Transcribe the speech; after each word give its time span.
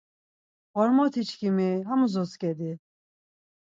Ğormotiçkimi, 0.73 1.69
amus 1.91 2.13
otzǩedi. 2.21 2.71